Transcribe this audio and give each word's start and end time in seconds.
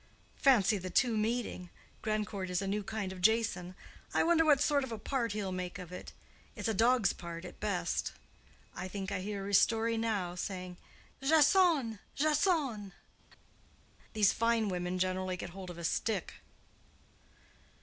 Fancy 0.37 0.79
the 0.79 0.89
two 0.89 1.15
meeting! 1.15 1.69
Grandcourt 2.01 2.49
is 2.49 2.59
a 2.59 2.65
new 2.65 2.81
kind 2.81 3.13
of 3.13 3.21
Jason: 3.21 3.75
I 4.15 4.23
wonder 4.23 4.43
what 4.43 4.59
sort 4.59 4.83
of 4.83 4.91
a 4.91 4.97
part 4.97 5.33
he'll 5.33 5.51
make 5.51 5.77
of 5.77 5.91
it. 5.91 6.11
It's 6.55 6.67
a 6.67 6.73
dog's 6.73 7.13
part 7.13 7.45
at 7.45 7.59
best. 7.59 8.11
I 8.75 8.87
think 8.87 9.11
I 9.11 9.19
hear 9.19 9.45
Ristori 9.45 9.99
now, 9.99 10.33
saying, 10.33 10.77
'Jasone! 11.21 11.99
Jasone!' 12.17 12.93
These 14.13 14.33
fine 14.33 14.69
women 14.69 14.97
generally 14.97 15.37
get 15.37 15.51
hold 15.51 15.69
of 15.69 15.77
a 15.77 15.83
stick." 15.83 16.41